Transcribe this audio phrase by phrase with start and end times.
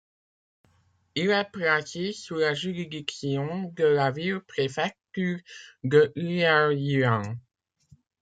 [1.13, 5.37] Il est placé sous la juridiction de la ville-préfecture
[5.83, 7.21] de Liaoyuan.